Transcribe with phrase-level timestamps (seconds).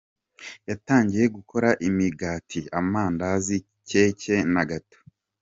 [0.69, 3.55] Yatangiye gukora imigati, amandazi,
[3.87, 4.97] keke na gato.